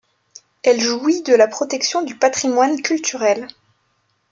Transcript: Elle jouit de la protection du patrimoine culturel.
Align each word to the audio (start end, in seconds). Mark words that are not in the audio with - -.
Elle 0.63 0.81
jouit 0.81 1.21
de 1.21 1.35
la 1.35 1.47
protection 1.47 2.01
du 2.01 2.15
patrimoine 2.15 2.81
culturel. 2.81 3.47